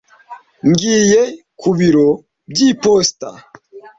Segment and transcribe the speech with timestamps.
[0.69, 1.21] Ngiye
[1.59, 2.09] ku biro
[2.51, 3.29] by'iposita.